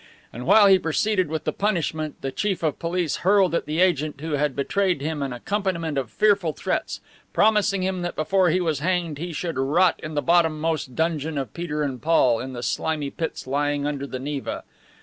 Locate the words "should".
9.31-9.59